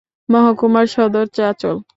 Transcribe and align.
মহকুমার 0.29 0.85
সদর 0.87 1.25
চাঁচল। 1.33 1.75